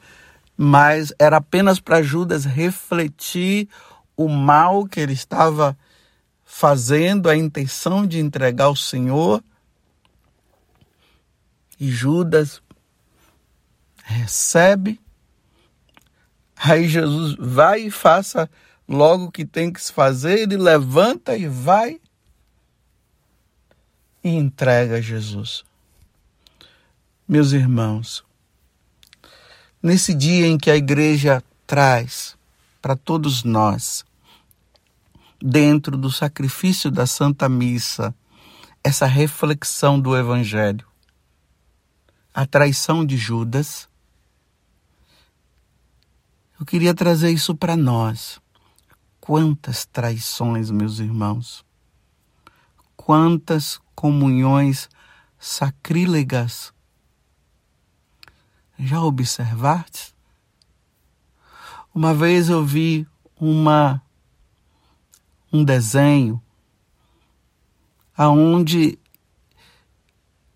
mas 0.56 1.12
era 1.18 1.38
apenas 1.38 1.80
para 1.80 2.00
Judas 2.00 2.44
refletir 2.44 3.68
o 4.16 4.28
mal 4.28 4.86
que 4.86 5.00
ele 5.00 5.14
estava 5.14 5.76
fazendo 6.56 7.28
a 7.28 7.36
intenção 7.36 8.06
de 8.06 8.20
entregar 8.20 8.66
ao 8.66 8.76
Senhor. 8.76 9.42
E 11.80 11.90
Judas 11.90 12.62
recebe. 14.04 15.00
Aí 16.54 16.88
Jesus 16.88 17.34
vai 17.40 17.80
e 17.80 17.90
faça 17.90 18.48
logo 18.88 19.24
o 19.24 19.32
que 19.32 19.44
tem 19.44 19.72
que 19.72 19.82
se 19.82 19.92
fazer. 19.92 20.38
Ele 20.38 20.56
levanta 20.56 21.36
e 21.36 21.48
vai 21.48 22.00
e 24.22 24.28
entrega 24.28 24.98
a 24.98 25.00
Jesus. 25.00 25.64
Meus 27.26 27.50
irmãos, 27.50 28.24
nesse 29.82 30.14
dia 30.14 30.46
em 30.46 30.56
que 30.56 30.70
a 30.70 30.76
igreja 30.76 31.42
traz 31.66 32.36
para 32.80 32.94
todos 32.94 33.42
nós 33.42 34.04
dentro 35.46 35.98
do 35.98 36.10
sacrifício 36.10 36.90
da 36.90 37.06
Santa 37.06 37.50
Missa, 37.50 38.14
essa 38.82 39.04
reflexão 39.04 40.00
do 40.00 40.16
Evangelho. 40.16 40.86
A 42.32 42.46
traição 42.46 43.04
de 43.04 43.18
Judas. 43.18 43.86
Eu 46.58 46.64
queria 46.64 46.94
trazer 46.94 47.30
isso 47.30 47.54
para 47.54 47.76
nós. 47.76 48.40
Quantas 49.20 49.84
traições, 49.84 50.70
meus 50.70 50.98
irmãos. 50.98 51.62
Quantas 52.96 53.78
comunhões 53.94 54.88
sacrílegas 55.38 56.72
Já 58.78 59.02
observaste? 59.02 60.14
Uma 61.94 62.14
vez 62.14 62.48
eu 62.48 62.64
vi 62.64 63.06
uma 63.38 64.03
um 65.54 65.64
desenho 65.64 66.42
aonde 68.16 68.98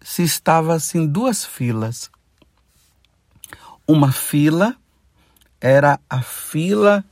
se 0.00 0.24
estava 0.24 0.74
assim 0.74 1.06
duas 1.06 1.44
filas. 1.44 2.10
Uma 3.86 4.10
fila 4.10 4.76
era 5.60 6.00
a 6.10 6.20
fila 6.20 7.04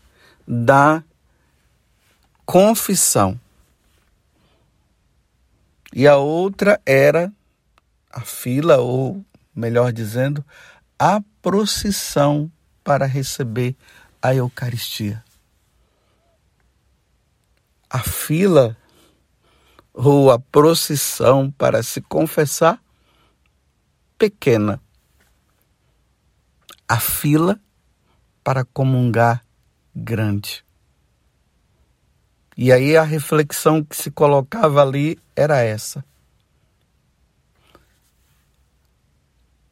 da 0.47 1.05
confissão. 2.45 3.41
E 5.93 6.09
a 6.09 6.17
outra 6.17 6.81
era 6.85 7.33
a 8.11 8.21
fila, 8.23 8.79
ou 8.79 9.25
melhor 9.55 9.93
dizendo, 9.93 10.45
a 10.99 11.23
procissão 11.41 12.51
para 12.83 13.07
receber 13.07 13.77
a 14.21 14.35
Eucaristia. 14.35 15.26
A 17.97 18.01
fila 18.01 18.77
ou 19.95 20.31
a 20.31 20.39
procissão 20.39 21.51
para 21.51 21.83
se 21.83 22.03
confessar, 22.03 22.79
pequena. 24.19 24.83
A 26.87 27.01
fila 27.01 27.59
para 28.45 28.67
comungar, 28.67 29.43
grande. 29.95 30.63
E 32.55 32.71
aí 32.71 32.99
a 32.99 33.03
reflexão 33.03 33.83
que 33.83 33.97
se 33.97 34.11
colocava 34.11 34.83
ali 34.83 35.19
era 35.35 35.63
essa. 35.63 36.05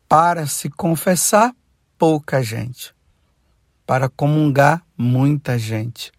Para 0.09 0.47
se 0.47 0.71
confessar, 0.71 1.55
pouca 1.99 2.43
gente. 2.43 2.95
Para 3.85 4.09
comungar, 4.09 4.83
muita 4.97 5.59
gente. 5.59 6.11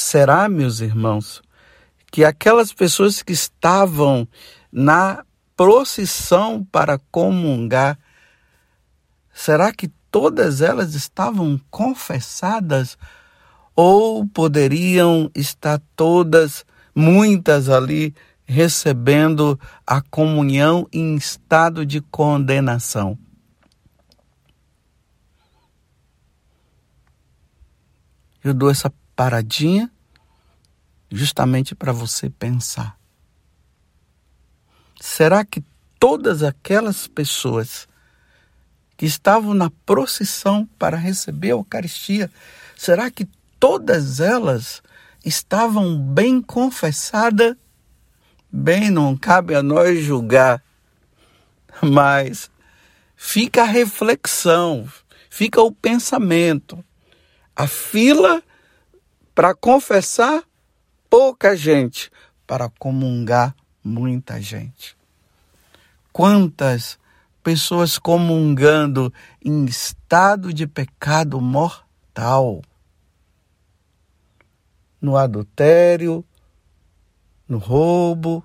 Será, 0.00 0.48
meus 0.48 0.78
irmãos, 0.78 1.42
que 2.12 2.24
aquelas 2.24 2.72
pessoas 2.72 3.20
que 3.20 3.32
estavam 3.32 4.28
na 4.70 5.24
procissão 5.56 6.64
para 6.64 7.00
comungar, 7.10 7.98
será 9.34 9.72
que 9.72 9.88
todas 10.08 10.60
elas 10.60 10.94
estavam 10.94 11.60
confessadas 11.68 12.96
ou 13.74 14.24
poderiam 14.24 15.28
estar 15.34 15.82
todas, 15.96 16.64
muitas 16.94 17.68
ali, 17.68 18.14
recebendo 18.44 19.58
a 19.84 20.00
comunhão 20.00 20.86
em 20.92 21.16
estado 21.16 21.84
de 21.84 22.00
condenação. 22.00 23.18
Eu 28.44 28.54
dou 28.54 28.70
essa 28.70 28.92
paradinha 29.18 29.90
justamente 31.10 31.74
para 31.74 31.90
você 31.90 32.30
pensar. 32.30 32.96
Será 35.00 35.44
que 35.44 35.64
todas 35.98 36.44
aquelas 36.44 37.08
pessoas 37.08 37.88
que 38.96 39.04
estavam 39.06 39.54
na 39.54 39.70
procissão 39.84 40.68
para 40.78 40.96
receber 40.96 41.48
a 41.48 41.50
Eucaristia, 41.50 42.30
será 42.76 43.10
que 43.10 43.24
todas 43.58 44.20
elas 44.20 44.80
estavam 45.24 45.98
bem 45.98 46.40
confessadas. 46.40 47.56
Bem, 48.48 48.88
não 48.88 49.16
cabe 49.16 49.52
a 49.52 49.64
nós 49.64 49.98
julgar, 49.98 50.62
mas 51.82 52.48
fica 53.16 53.62
a 53.62 53.66
reflexão, 53.66 54.88
fica 55.28 55.60
o 55.60 55.72
pensamento. 55.72 56.84
A 57.56 57.66
fila 57.66 58.42
para 59.38 59.54
confessar, 59.54 60.42
pouca 61.08 61.54
gente, 61.54 62.10
para 62.44 62.68
comungar, 62.68 63.54
muita 63.84 64.42
gente. 64.42 64.96
Quantas 66.12 66.98
pessoas 67.40 68.00
comungando 68.00 69.14
em 69.40 69.64
estado 69.64 70.52
de 70.52 70.66
pecado 70.66 71.40
mortal? 71.40 72.62
no 75.00 75.16
adultério, 75.16 76.24
no 77.48 77.58
roubo. 77.58 78.44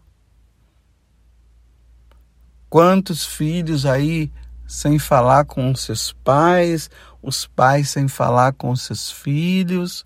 Quantos 2.70 3.26
filhos 3.26 3.84
aí 3.88 4.32
sem 4.68 5.00
falar 5.00 5.46
com 5.46 5.74
seus 5.74 6.14
pais, 6.14 6.92
os 7.20 7.48
pais 7.48 7.90
sem 7.90 8.08
falar 8.08 8.54
com 8.54 8.76
seus 8.76 9.10
filhos. 9.10 10.04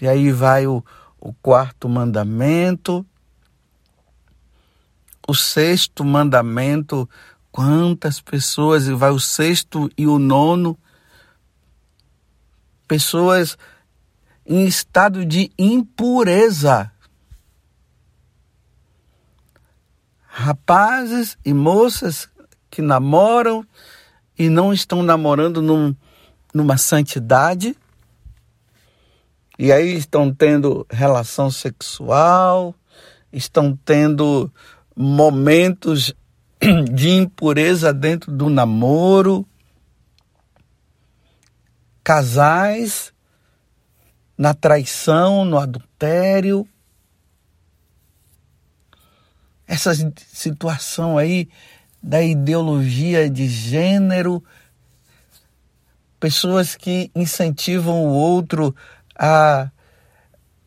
E 0.00 0.08
aí 0.08 0.30
vai 0.30 0.66
o, 0.66 0.84
o 1.20 1.32
quarto 1.34 1.88
mandamento. 1.88 3.04
O 5.26 5.34
sexto 5.34 6.04
mandamento, 6.04 7.08
quantas 7.52 8.20
pessoas, 8.20 8.86
e 8.86 8.94
vai 8.94 9.10
o 9.10 9.20
sexto 9.20 9.90
e 9.96 10.06
o 10.06 10.18
nono. 10.18 10.78
Pessoas 12.86 13.58
em 14.46 14.64
estado 14.66 15.26
de 15.26 15.52
impureza. 15.58 16.90
Rapazes 20.26 21.36
e 21.44 21.52
moças 21.52 22.30
que 22.70 22.80
namoram 22.80 23.66
e 24.38 24.48
não 24.48 24.72
estão 24.72 25.02
namorando 25.02 25.60
num, 25.60 25.94
numa 26.54 26.78
santidade, 26.78 27.76
e 29.58 29.72
aí 29.72 29.94
estão 29.94 30.32
tendo 30.32 30.86
relação 30.88 31.50
sexual, 31.50 32.72
estão 33.32 33.76
tendo 33.84 34.52
momentos 34.94 36.14
de 36.94 37.10
impureza 37.10 37.92
dentro 37.92 38.30
do 38.30 38.48
namoro, 38.48 39.44
casais 42.04 43.12
na 44.36 44.54
traição, 44.54 45.44
no 45.44 45.58
adultério. 45.58 46.66
Essa 49.66 49.92
situação 50.32 51.18
aí 51.18 51.48
da 52.00 52.22
ideologia 52.22 53.28
de 53.28 53.48
gênero, 53.48 54.42
pessoas 56.20 56.76
que 56.76 57.10
incentivam 57.14 58.06
o 58.06 58.12
outro 58.12 58.74
a, 59.18 59.70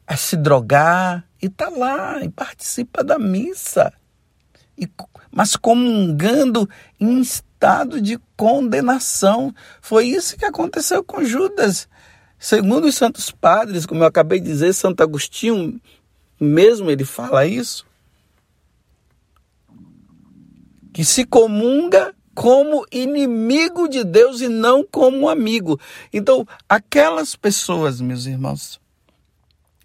a 0.06 0.18
se 0.18 0.36
drogar 0.36 1.26
e 1.42 1.50
tá 1.50 1.70
lá 1.70 2.24
e 2.24 2.30
participa 2.30 3.04
da 3.04 3.18
missa, 3.18 3.94
e, 4.78 4.90
mas 5.32 5.56
comungando 5.56 6.70
em 7.00 7.22
estado 7.22 8.02
de 8.02 8.20
condenação. 8.36 9.54
Foi 9.82 10.08
isso 10.08 10.38
que 10.38 10.46
aconteceu 10.46 11.04
com 11.04 11.24
Judas. 11.24 11.88
Segundo 12.38 12.86
os 12.86 12.96
santos 12.96 13.32
padres, 13.32 13.86
como 13.86 14.04
eu 14.04 14.08
acabei 14.08 14.40
de 14.40 14.48
dizer, 14.48 14.74
Santo 14.74 15.02
Agostinho 15.02 15.80
mesmo 16.40 16.90
ele 16.90 17.06
fala 17.06 17.46
isso, 17.46 17.86
que 20.92 21.06
se 21.06 21.24
comunga 21.24 22.16
como 22.34 22.86
inimigo 22.92 23.88
de 23.88 24.04
Deus 24.04 24.42
e 24.42 24.48
não 24.48 24.84
como 24.84 25.30
amigo. 25.30 25.80
Então, 26.12 26.48
aquelas 26.68 27.36
pessoas, 27.36 28.00
meus 28.00 28.26
irmãos, 28.26 28.80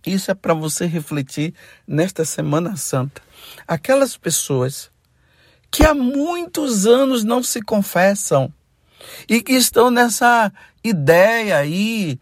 isso 0.06 0.30
é 0.30 0.34
para 0.34 0.54
você 0.54 0.86
refletir 0.86 1.52
nesta 1.86 2.24
Semana 2.24 2.76
Santa. 2.76 3.20
Aquelas 3.66 4.16
pessoas 4.16 4.90
que 5.70 5.84
há 5.84 5.92
muitos 5.92 6.86
anos 6.86 7.24
não 7.24 7.42
se 7.42 7.60
confessam 7.60 8.52
e 9.28 9.42
que 9.42 9.52
estão 9.52 9.90
nessa 9.90 10.52
ideia 10.82 11.58
aí 11.58 12.18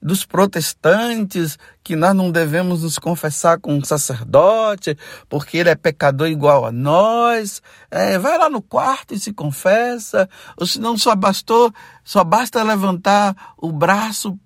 dos 0.00 0.24
protestantes, 0.24 1.58
que 1.88 1.96
nós 1.96 2.14
não 2.14 2.30
devemos 2.30 2.82
nos 2.82 2.98
confessar 2.98 3.58
com 3.58 3.72
um 3.72 3.82
sacerdote, 3.82 4.94
porque 5.26 5.56
ele 5.56 5.70
é 5.70 5.74
pecador 5.74 6.28
igual 6.28 6.66
a 6.66 6.70
nós. 6.70 7.62
É, 7.90 8.18
vai 8.18 8.36
lá 8.36 8.50
no 8.50 8.60
quarto 8.60 9.14
e 9.14 9.18
se 9.18 9.32
confessa, 9.32 10.28
ou 10.58 10.66
se 10.66 10.78
não 10.78 10.98
só 10.98 11.16
bastou, 11.16 11.72
só 12.04 12.22
basta 12.22 12.62
levantar 12.62 13.54
o 13.56 13.72
braço 13.72 14.38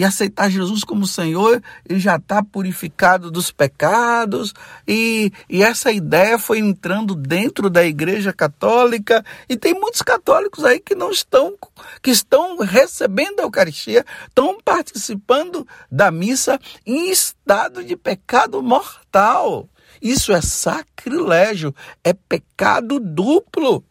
e 0.00 0.04
aceitar 0.04 0.48
Jesus 0.48 0.82
como 0.82 1.06
Senhor, 1.06 1.62
ele 1.86 2.00
já 2.00 2.16
está 2.16 2.42
purificado 2.42 3.30
dos 3.30 3.52
pecados. 3.52 4.54
E, 4.88 5.30
e 5.46 5.62
essa 5.62 5.92
ideia 5.92 6.38
foi 6.38 6.58
entrando 6.58 7.14
dentro 7.14 7.68
da 7.68 7.84
Igreja 7.84 8.32
Católica. 8.32 9.22
E 9.46 9.58
tem 9.58 9.74
muitos 9.74 10.00
católicos 10.00 10.64
aí 10.64 10.80
que 10.80 10.94
não 10.94 11.10
estão, 11.10 11.54
que 12.02 12.10
estão 12.10 12.56
recebendo 12.56 13.40
a 13.40 13.42
Eucaristia, 13.42 14.02
estão 14.26 14.58
participando 14.64 15.68
da 15.92 16.10
missa 16.10 16.58
em 16.86 17.10
estado 17.10 17.84
de 17.84 17.94
pecado 17.94 18.62
mortal. 18.62 19.68
Isso 20.00 20.32
é 20.32 20.40
sacrilégio, 20.40 21.74
é 22.02 22.14
pecado 22.14 22.98
duplo. 22.98 23.84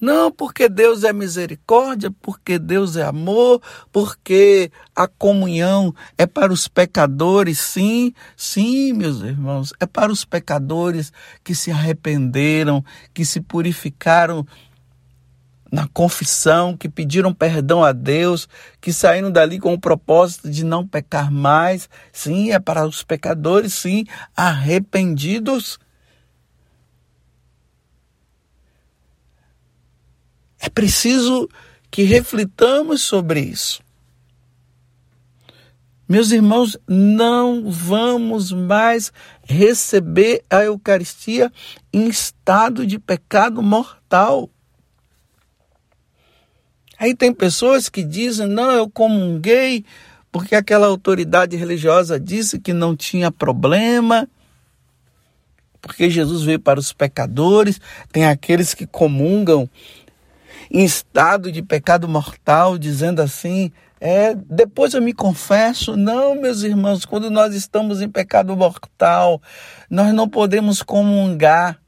Não, 0.00 0.30
porque 0.30 0.68
Deus 0.68 1.04
é 1.04 1.12
misericórdia, 1.12 2.10
porque 2.20 2.58
Deus 2.58 2.96
é 2.96 3.04
amor, 3.04 3.62
porque 3.92 4.70
a 4.94 5.06
comunhão 5.06 5.94
é 6.18 6.26
para 6.26 6.52
os 6.52 6.68
pecadores, 6.68 7.58
sim, 7.58 8.12
sim, 8.36 8.92
meus 8.92 9.22
irmãos, 9.22 9.72
é 9.80 9.86
para 9.86 10.12
os 10.12 10.24
pecadores 10.24 11.12
que 11.42 11.54
se 11.54 11.70
arrependeram, 11.70 12.84
que 13.14 13.24
se 13.24 13.40
purificaram 13.40 14.46
na 15.74 15.88
confissão, 15.88 16.76
que 16.76 16.88
pediram 16.88 17.34
perdão 17.34 17.82
a 17.82 17.90
Deus, 17.90 18.48
que 18.80 18.92
saíram 18.92 19.30
dali 19.30 19.58
com 19.58 19.74
o 19.74 19.80
propósito 19.80 20.48
de 20.48 20.64
não 20.64 20.86
pecar 20.86 21.32
mais. 21.32 21.88
Sim, 22.12 22.52
é 22.52 22.60
para 22.60 22.86
os 22.86 23.02
pecadores, 23.02 23.74
sim, 23.74 24.04
arrependidos. 24.36 25.80
É 30.64 30.70
preciso 30.70 31.46
que 31.90 32.04
reflitamos 32.04 33.02
sobre 33.02 33.40
isso. 33.40 33.82
Meus 36.08 36.32
irmãos, 36.32 36.76
não 36.88 37.70
vamos 37.70 38.50
mais 38.50 39.12
receber 39.42 40.42
a 40.48 40.64
Eucaristia 40.64 41.52
em 41.92 42.08
estado 42.08 42.86
de 42.86 42.98
pecado 42.98 43.62
mortal. 43.62 44.48
Aí 46.98 47.14
tem 47.14 47.32
pessoas 47.32 47.90
que 47.90 48.02
dizem: 48.02 48.46
não, 48.46 48.72
eu 48.72 48.88
comunguei 48.88 49.84
porque 50.32 50.54
aquela 50.54 50.86
autoridade 50.86 51.56
religiosa 51.56 52.18
disse 52.18 52.58
que 52.58 52.72
não 52.72 52.96
tinha 52.96 53.30
problema, 53.30 54.28
porque 55.80 56.08
Jesus 56.08 56.42
veio 56.42 56.58
para 56.58 56.80
os 56.80 56.92
pecadores. 56.92 57.78
Tem 58.10 58.24
aqueles 58.24 58.72
que 58.72 58.86
comungam 58.86 59.68
em 60.74 60.84
estado 60.84 61.52
de 61.52 61.62
pecado 61.62 62.08
mortal, 62.08 62.76
dizendo 62.76 63.22
assim: 63.22 63.70
é, 64.00 64.34
depois 64.34 64.92
eu 64.92 65.00
me 65.00 65.14
confesso. 65.14 65.96
Não, 65.96 66.34
meus 66.34 66.62
irmãos, 66.62 67.04
quando 67.04 67.30
nós 67.30 67.54
estamos 67.54 68.02
em 68.02 68.08
pecado 68.08 68.56
mortal, 68.56 69.40
nós 69.88 70.12
não 70.12 70.28
podemos 70.28 70.82
comungar 70.82 71.80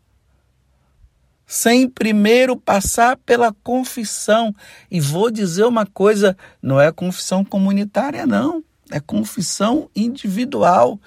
sem 1.45 1.89
primeiro 1.89 2.57
passar 2.57 3.17
pela 3.17 3.53
confissão. 3.53 4.55
E 4.89 5.01
vou 5.01 5.33
dizer 5.33 5.65
uma 5.65 5.85
coisa: 5.85 6.37
não 6.63 6.81
é 6.81 6.93
confissão 6.93 7.45
comunitária, 7.45 8.25
não, 8.25 8.63
é 8.93 9.01
confissão 9.01 9.91
individual. 9.97 11.01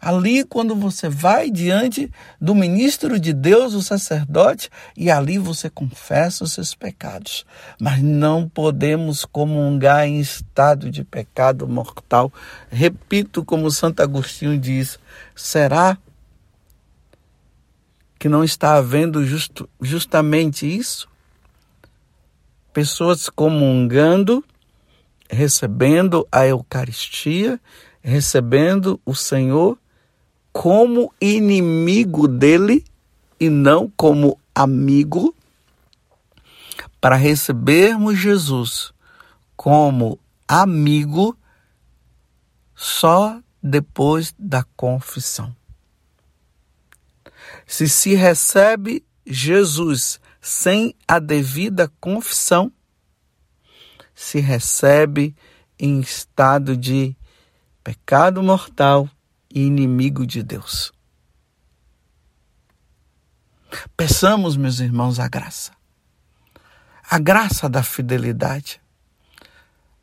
Ali, 0.00 0.44
quando 0.44 0.74
você 0.74 1.10
vai 1.10 1.50
diante 1.50 2.10
do 2.40 2.54
ministro 2.54 3.20
de 3.20 3.34
Deus, 3.34 3.74
o 3.74 3.82
sacerdote, 3.82 4.70
e 4.96 5.10
ali 5.10 5.36
você 5.36 5.68
confessa 5.68 6.42
os 6.42 6.52
seus 6.52 6.74
pecados. 6.74 7.44
Mas 7.78 8.02
não 8.02 8.48
podemos 8.48 9.26
comungar 9.26 10.06
em 10.06 10.18
estado 10.18 10.90
de 10.90 11.04
pecado 11.04 11.68
mortal. 11.68 12.32
Repito, 12.70 13.44
como 13.44 13.70
Santo 13.70 14.02
Agostinho 14.02 14.58
diz: 14.58 14.98
será 15.36 15.98
que 18.18 18.28
não 18.28 18.42
está 18.42 18.76
havendo 18.76 19.22
justamente 19.82 20.66
isso? 20.66 21.08
Pessoas 22.72 23.28
comungando, 23.28 24.42
recebendo 25.28 26.26
a 26.32 26.46
Eucaristia, 26.46 27.60
recebendo 28.02 28.98
o 29.04 29.14
Senhor 29.14 29.79
como 30.52 31.12
inimigo 31.20 32.26
dele 32.26 32.84
e 33.38 33.48
não 33.48 33.88
como 33.96 34.38
amigo, 34.54 35.34
para 37.00 37.16
recebermos 37.16 38.18
Jesus 38.18 38.92
como 39.56 40.18
amigo 40.46 41.36
só 42.74 43.40
depois 43.62 44.34
da 44.38 44.64
confissão. 44.76 45.54
Se 47.66 47.88
se 47.88 48.14
recebe 48.14 49.04
Jesus 49.26 50.20
sem 50.40 50.94
a 51.06 51.18
devida 51.18 51.90
confissão, 52.00 52.72
se 54.14 54.40
recebe 54.40 55.34
em 55.78 56.00
estado 56.00 56.76
de 56.76 57.16
pecado 57.82 58.42
mortal 58.42 59.08
inimigo 59.52 60.26
de 60.26 60.42
Deus. 60.42 60.92
Peçamos, 63.96 64.56
meus 64.56 64.80
irmãos, 64.80 65.18
a 65.18 65.28
graça. 65.28 65.72
A 67.08 67.18
graça 67.18 67.68
da 67.68 67.82
fidelidade. 67.82 68.80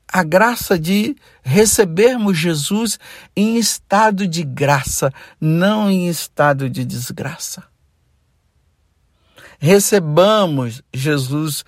A 0.08 0.24
graça 0.24 0.80
de 0.80 1.16
recebermos 1.44 2.38
Jesus 2.38 2.98
em 3.36 3.58
estado 3.58 4.26
de 4.26 4.44
graça, 4.44 5.14
não 5.40 5.90
em 5.90 6.08
estado 6.08 6.70
de 6.70 6.86
desgraça. 6.86 7.64
Recebamos 9.60 10.82
Jesus 10.94 11.66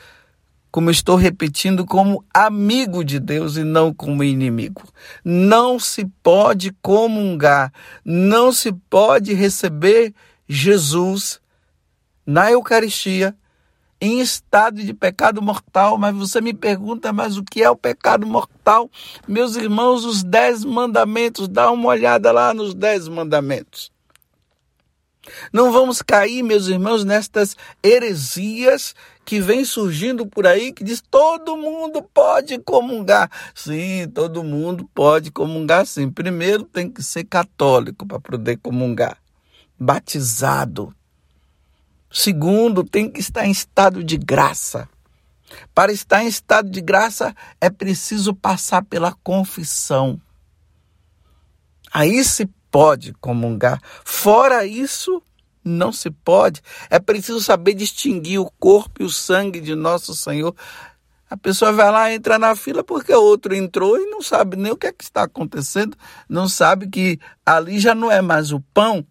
como 0.72 0.92
estou 0.92 1.16
repetindo, 1.16 1.86
como 1.86 2.24
amigo 2.34 3.04
de 3.04 3.20
Deus 3.20 3.58
e 3.58 3.64
não 3.64 3.94
como 3.94 4.24
inimigo. 4.24 4.84
Não 5.24 5.80
se 5.80 6.06
pode 6.22 6.72
comungar, 6.82 7.74
não 8.06 8.52
se 8.52 8.72
pode 8.90 9.34
receber 9.34 10.14
Jesus 10.48 11.40
na 12.26 12.52
Eucaristia 12.52 13.36
em 14.02 14.22
estado 14.22 14.82
de 14.82 14.94
pecado 14.94 15.42
mortal, 15.42 15.98
mas 15.98 16.16
você 16.16 16.40
me 16.40 16.54
pergunta, 16.54 17.12
mas 17.12 17.36
o 17.38 17.44
que 17.44 17.62
é 17.62 17.70
o 17.70 17.76
pecado 17.76 18.26
mortal? 18.26 18.90
Meus 19.28 19.56
irmãos, 19.56 20.06
os 20.06 20.24
dez 20.24 20.64
mandamentos, 20.64 21.48
dá 21.48 21.70
uma 21.70 21.90
olhada 21.90 22.32
lá 22.32 22.54
nos 22.54 22.74
dez 22.74 23.08
mandamentos. 23.08 23.92
Não 25.52 25.72
vamos 25.72 26.02
cair, 26.02 26.44
meus 26.44 26.68
irmãos, 26.68 27.04
nestas 27.04 27.56
heresias 27.84 28.96
que 29.30 29.40
vem 29.40 29.64
surgindo 29.64 30.26
por 30.26 30.48
aí 30.48 30.74
que 30.74 30.84
diz 30.84 31.04
todo 31.08 31.56
mundo 31.56 32.02
pode 32.02 32.58
comungar. 32.58 33.30
Sim, 33.54 34.10
todo 34.12 34.44
mundo 34.44 34.90
pode 34.92 35.30
comungar 35.30 35.86
sim. 35.86 36.10
Primeiro 36.10 36.64
tem 36.64 36.90
que 36.90 37.04
ser 37.04 37.26
católico 37.26 38.08
para 38.08 38.20
poder 38.20 38.58
comungar. 38.58 39.20
Batizado. 39.80 40.92
Segundo, 42.12 42.84
tem 42.84 43.08
que 43.08 43.20
estar 43.20 43.46
em 43.46 43.52
estado 43.52 44.04
de 44.04 44.18
graça. 44.18 44.90
Para 45.76 45.92
estar 45.92 46.24
em 46.24 46.28
estado 46.28 46.68
de 46.68 46.82
graça 46.82 47.36
é 47.62 47.70
preciso 47.70 48.34
passar 48.34 48.84
pela 48.84 49.14
confissão. 49.24 50.20
Aí 51.94 52.24
se 52.24 52.48
pode 52.72 53.14
comungar. 53.22 53.80
Fora 54.04 54.66
isso, 54.66 55.22
não 55.64 55.92
se 55.92 56.10
pode. 56.10 56.62
É 56.90 57.00
preciso 57.00 57.42
saber 57.42 57.74
distinguir 57.74 58.40
o 58.40 58.52
corpo 58.60 59.02
e 59.02 59.06
o 59.06 59.10
sangue 59.10 59.60
de 59.60 59.76
nosso 59.76 60.16
Senhor. 60.16 60.56
A 61.30 61.38
pessoa 61.38 61.72
vai 61.72 61.92
lá, 61.92 62.12
entra 62.12 62.40
na 62.40 62.56
fila 62.56 62.84
porque 62.84 63.14
outro 63.14 63.54
entrou 63.54 64.00
e 64.00 64.06
não 64.10 64.22
sabe 64.22 64.58
nem 64.58 64.72
o 64.72 64.78
que, 64.78 64.88
é 64.88 64.92
que 64.92 65.04
está 65.04 65.24
acontecendo, 65.24 65.96
não 66.28 66.50
sabe 66.50 66.90
que 66.90 67.20
ali 67.46 67.80
já 67.80 67.94
não 67.94 68.12
é 68.12 68.20
mais 68.20 68.52
o 68.52 68.60
pão, 68.74 69.06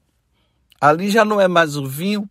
ali 0.80 1.10
já 1.10 1.24
não 1.24 1.40
é 1.40 1.46
mais 1.46 1.76
o 1.76 1.86
vinho, 1.86 2.28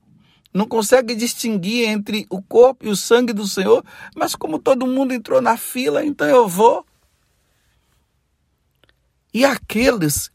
não 0.53 0.67
consegue 0.67 1.15
distinguir 1.15 1.87
entre 1.87 2.25
o 2.29 2.41
corpo 2.41 2.85
e 2.85 2.89
o 2.89 2.97
sangue 2.97 3.31
do 3.31 3.47
Senhor, 3.47 3.81
mas 4.13 4.35
como 4.35 4.59
todo 4.59 4.87
mundo 4.87 5.13
entrou 5.13 5.41
na 5.41 5.55
fila, 5.55 6.03
então 6.03 6.27
eu 6.27 6.49
vou. 6.49 6.85
E 9.33 9.45
aqueles 9.45 10.31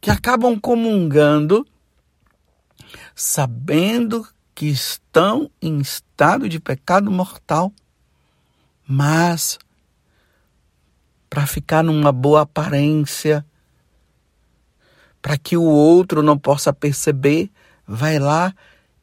que 0.00 0.10
acabam 0.10 0.60
comungando, 0.60 1.66
sabendo 3.18 4.28
que 4.54 4.66
estão 4.66 5.50
em 5.60 5.80
estado 5.80 6.50
de 6.50 6.60
pecado 6.60 7.10
mortal, 7.10 7.72
mas 8.86 9.58
para 11.30 11.46
ficar 11.46 11.82
numa 11.82 12.12
boa 12.12 12.42
aparência, 12.42 13.44
para 15.22 15.38
que 15.38 15.56
o 15.56 15.62
outro 15.62 16.22
não 16.22 16.38
possa 16.38 16.74
perceber, 16.74 17.50
vai 17.86 18.18
lá 18.18 18.54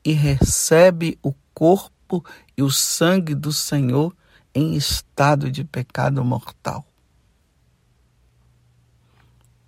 e 0.05 0.13
recebe 0.13 1.17
o 1.23 1.33
corpo 1.51 2.23
e 2.55 2.61
o 2.61 2.69
sangue 2.69 3.33
do 3.33 3.51
Senhor 3.51 4.15
em 4.53 4.75
estado 4.75 5.49
de 5.49 5.63
pecado 5.63 6.23
mortal. 6.23 6.85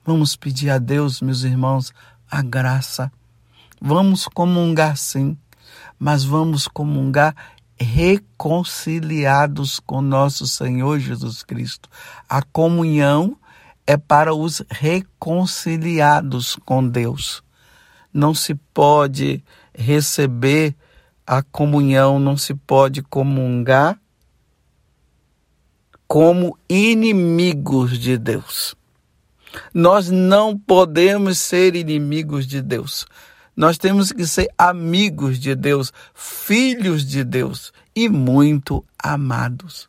Vamos 0.05 0.35
pedir 0.35 0.69
a 0.69 0.77
Deus, 0.77 1.19
meus 1.19 1.41
irmãos, 1.41 1.91
a 2.29 2.43
graça. 2.43 3.11
Vamos 3.87 4.27
comungar 4.27 4.97
sim, 4.97 5.37
mas 5.99 6.23
vamos 6.23 6.67
comungar 6.67 7.35
reconciliados 7.77 9.79
com 9.79 10.01
nosso 10.01 10.47
Senhor 10.47 10.97
Jesus 10.97 11.43
Cristo. 11.43 11.87
A 12.27 12.41
comunhão 12.41 13.37
é 13.85 13.95
para 13.95 14.33
os 14.33 14.63
reconciliados 14.71 16.55
com 16.65 16.89
Deus. 16.89 17.43
Não 18.11 18.33
se 18.33 18.55
pode 18.55 19.43
receber 19.71 20.75
a 21.27 21.43
comunhão, 21.43 22.17
não 22.17 22.35
se 22.35 22.55
pode 22.55 23.03
comungar 23.03 23.99
como 26.07 26.57
inimigos 26.67 27.99
de 27.99 28.17
Deus. 28.17 28.75
Nós 29.71 30.09
não 30.09 30.57
podemos 30.57 31.37
ser 31.37 31.75
inimigos 31.75 32.47
de 32.47 32.63
Deus. 32.63 33.05
Nós 33.55 33.77
temos 33.77 34.11
que 34.11 34.27
ser 34.27 34.49
amigos 34.57 35.39
de 35.39 35.55
Deus, 35.55 35.93
filhos 36.13 37.05
de 37.05 37.23
Deus 37.23 37.71
e 37.95 38.09
muito 38.09 38.83
amados. 39.01 39.87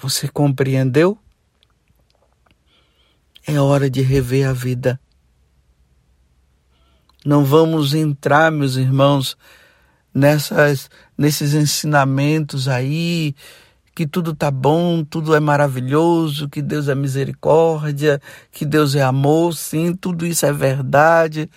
Você 0.00 0.26
compreendeu? 0.28 1.16
É 3.46 3.60
hora 3.60 3.88
de 3.88 4.02
rever 4.02 4.48
a 4.48 4.52
vida. 4.52 5.00
Não 7.24 7.44
vamos 7.44 7.94
entrar, 7.94 8.50
meus 8.50 8.76
irmãos, 8.76 9.36
nessas 10.12 10.90
nesses 11.16 11.54
ensinamentos 11.54 12.68
aí 12.68 13.34
que 13.94 14.06
tudo 14.06 14.32
tá 14.32 14.48
bom, 14.48 15.02
tudo 15.02 15.34
é 15.34 15.40
maravilhoso, 15.40 16.48
que 16.48 16.62
Deus 16.62 16.86
é 16.86 16.94
misericórdia, 16.94 18.22
que 18.52 18.64
Deus 18.64 18.94
é 18.94 19.02
amor, 19.02 19.54
sim, 19.56 19.92
tudo 19.92 20.24
isso 20.24 20.46
é 20.46 20.52
verdade. 20.52 21.50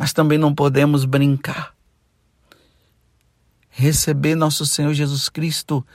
Mas 0.00 0.14
também 0.14 0.38
não 0.38 0.54
podemos 0.54 1.04
brincar. 1.04 1.74
Receber 3.68 4.34
nosso 4.34 4.64
Senhor 4.64 4.94
Jesus 4.94 5.28
Cristo 5.28 5.86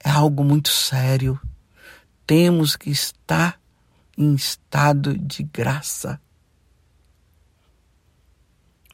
é 0.00 0.10
algo 0.10 0.42
muito 0.42 0.68
sério. 0.68 1.40
Temos 2.26 2.74
que 2.74 2.90
estar 2.90 3.60
em 4.18 4.34
estado 4.34 5.16
de 5.16 5.44
graça. 5.44 6.20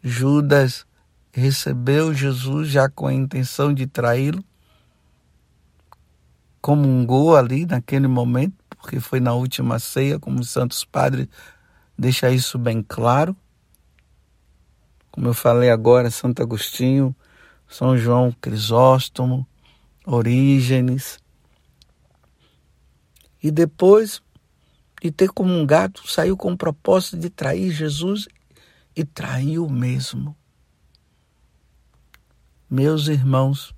Judas 0.02 0.84
recebeu 1.32 2.12
Jesus 2.12 2.68
já 2.68 2.90
com 2.90 3.06
a 3.06 3.14
intenção 3.14 3.72
de 3.72 3.86
traí-lo, 3.86 4.44
comungou 6.60 7.34
ali 7.34 7.64
naquele 7.64 8.06
momento, 8.06 8.54
porque 8.68 9.00
foi 9.00 9.18
na 9.18 9.32
última 9.32 9.78
ceia, 9.78 10.20
como 10.20 10.40
os 10.40 10.50
santos 10.50 10.84
padres 10.84 11.26
deixa 11.96 12.28
isso 12.28 12.58
bem 12.58 12.84
claro. 12.86 13.34
Como 15.12 15.28
eu 15.28 15.34
falei 15.34 15.70
agora, 15.70 16.10
Santo 16.10 16.42
Agostinho, 16.42 17.14
São 17.68 17.96
João 17.98 18.32
Crisóstomo, 18.40 19.46
Orígenes. 20.06 21.18
E 23.42 23.50
depois 23.50 24.22
de 25.02 25.10
ter 25.10 25.28
comungado, 25.28 26.00
saiu 26.06 26.34
com 26.34 26.52
o 26.52 26.56
propósito 26.56 27.18
de 27.18 27.28
trair 27.28 27.70
Jesus 27.70 28.26
e 28.96 29.04
traiu 29.04 29.68
mesmo. 29.68 30.34
Meus 32.70 33.08
irmãos, 33.08 33.74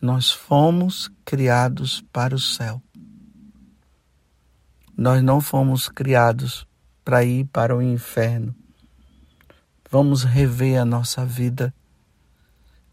nós 0.00 0.32
fomos 0.32 1.08
criados 1.24 2.02
para 2.12 2.34
o 2.34 2.40
céu. 2.40 2.82
Nós 4.96 5.22
não 5.22 5.40
fomos 5.40 5.88
criados 5.88 6.66
para 7.04 7.22
ir 7.22 7.44
para 7.46 7.76
o 7.76 7.80
inferno. 7.80 8.52
Vamos 9.92 10.22
rever 10.22 10.80
a 10.80 10.86
nossa 10.86 11.22
vida. 11.26 11.70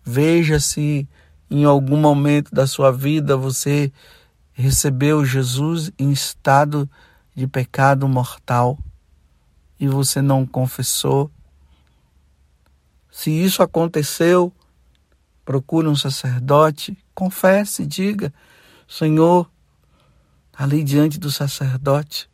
Veja 0.04 0.60
se 0.60 1.08
em 1.50 1.64
algum 1.64 1.96
momento 1.96 2.54
da 2.54 2.68
sua 2.68 2.92
vida 2.92 3.38
você 3.38 3.90
recebeu 4.52 5.24
Jesus 5.24 5.94
em 5.98 6.12
estado 6.12 6.90
de 7.34 7.48
pecado 7.48 8.06
mortal 8.06 8.78
e 9.80 9.88
você 9.88 10.22
não 10.22 10.46
confessou. 10.46 11.32
Se 13.10 13.32
isso 13.32 13.64
aconteceu, 13.64 14.52
procure 15.46 15.88
um 15.88 15.96
sacerdote, 15.96 16.98
confesse, 17.16 17.86
diga: 17.86 18.34
Senhor, 18.86 19.50
ali 20.54 20.84
diante 20.84 21.18
do 21.18 21.32
sacerdote, 21.32 22.30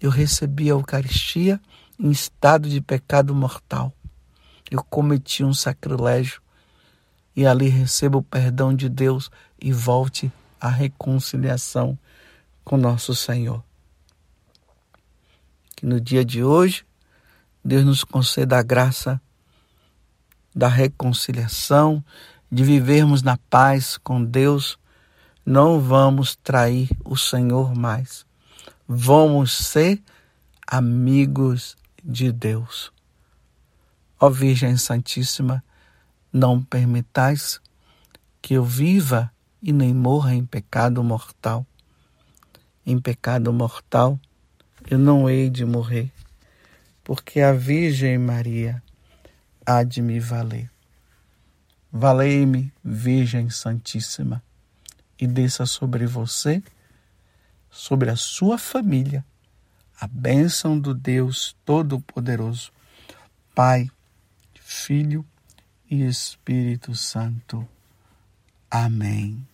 eu 0.00 0.10
recebi 0.10 0.66
a 0.66 0.74
Eucaristia 0.74 1.60
em 2.00 2.10
estado 2.10 2.66
de 2.66 2.80
pecado 2.80 3.34
mortal. 3.34 3.92
Eu 4.70 4.82
cometi 4.82 5.44
um 5.44 5.52
sacrilégio 5.52 6.40
e 7.36 7.46
ali 7.46 7.68
recebo 7.68 8.18
o 8.18 8.22
perdão 8.22 8.74
de 8.74 8.88
Deus 8.88 9.30
e 9.60 9.70
volte 9.70 10.32
à 10.58 10.68
reconciliação 10.68 11.98
com 12.64 12.78
nosso 12.78 13.14
Senhor. 13.14 13.62
Que 15.76 15.84
no 15.84 16.00
dia 16.00 16.24
de 16.24 16.42
hoje, 16.42 16.86
Deus 17.62 17.84
nos 17.84 18.02
conceda 18.02 18.58
a 18.58 18.62
graça 18.62 19.20
da 20.54 20.68
reconciliação, 20.68 22.02
de 22.50 22.64
vivermos 22.64 23.22
na 23.22 23.36
paz 23.36 23.98
com 23.98 24.24
Deus, 24.24 24.78
não 25.44 25.80
vamos 25.80 26.34
trair 26.36 26.88
o 27.04 27.16
Senhor 27.16 27.74
mais. 27.74 28.24
Vamos 28.88 29.52
ser 29.52 30.02
amigos 30.66 31.76
de 32.04 32.32
Deus. 32.32 32.92
Ó 34.18 34.28
Virgem 34.28 34.76
Santíssima, 34.76 35.64
não 36.32 36.62
permitais 36.62 37.60
que 38.40 38.54
eu 38.54 38.64
viva 38.64 39.32
e 39.62 39.72
nem 39.72 39.94
morra 39.94 40.34
em 40.34 40.44
pecado 40.44 41.02
mortal. 41.02 41.66
Em 42.84 42.98
pecado 43.00 43.52
mortal 43.52 44.18
eu 44.90 44.98
não 44.98 45.28
hei 45.28 45.50
de 45.50 45.64
morrer, 45.64 46.10
porque 47.04 47.40
a 47.40 47.52
Virgem 47.52 48.18
Maria 48.18 48.82
há 49.64 49.82
de 49.82 50.00
me 50.00 50.18
valer. 50.18 50.70
Valei-me, 51.92 52.72
Virgem 52.84 53.50
Santíssima, 53.50 54.42
e 55.18 55.26
desça 55.26 55.66
sobre 55.66 56.06
você, 56.06 56.62
sobre 57.70 58.10
a 58.10 58.16
sua 58.16 58.56
família, 58.56 59.24
a 60.00 60.06
bênção 60.06 60.78
do 60.78 60.94
Deus 60.94 61.54
Todo-Poderoso, 61.62 62.72
Pai, 63.54 63.90
Filho 64.54 65.26
e 65.90 66.02
Espírito 66.06 66.94
Santo. 66.94 67.68
Amém. 68.70 69.46